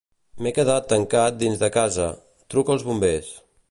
[0.45, 2.09] M'he quedat tancat dins de casa;
[2.55, 3.35] truca als bombers.